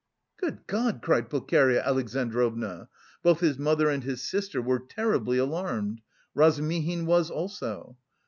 [0.37, 2.89] "Good God!" cried Pulcheria Alexandrovna.
[3.21, 6.01] Both his mother and his sister were terribly alarmed.
[6.33, 7.95] Razumihin was also.